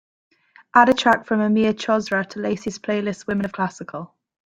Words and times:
Add 0.73 0.89
a 0.89 0.95
track 0.95 1.27
from 1.27 1.41
amir 1.41 1.73
chosrau 1.73 2.27
to 2.29 2.39
lacey's 2.39 2.79
playlist 2.79 3.27
women 3.27 3.45
of 3.45 3.51
classical 3.51 4.15